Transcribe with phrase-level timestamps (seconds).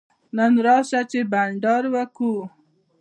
[0.37, 2.33] نن راسه چي بانډار وکو.